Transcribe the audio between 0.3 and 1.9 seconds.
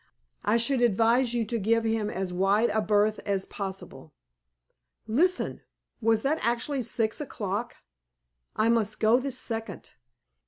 I should advise you to give